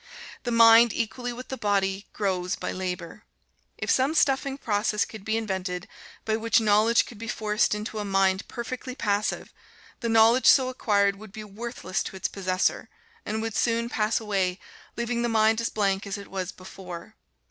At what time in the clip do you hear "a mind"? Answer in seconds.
7.99-8.47